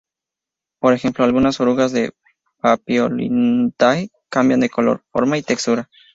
Por 0.79 0.93
ejemplo, 0.93 1.23
algunas 1.25 1.59
orugas 1.59 1.91
de 1.91 2.11
Papilionidae 2.59 4.09
cambian 4.29 4.61
de 4.61 4.69
color, 4.71 5.03
forma 5.11 5.37
y 5.37 5.43
textura. 5.43 5.91